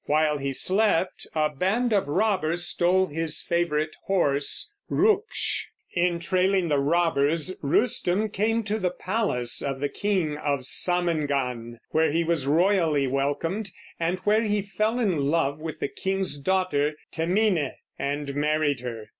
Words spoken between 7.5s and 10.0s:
Rustum came to the palace of the